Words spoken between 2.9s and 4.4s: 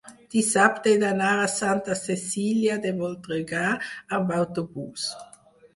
Voltregà amb